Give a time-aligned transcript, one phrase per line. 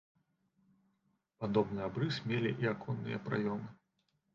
[1.45, 3.69] Падобны абрыс мелі і аконныя праёмы.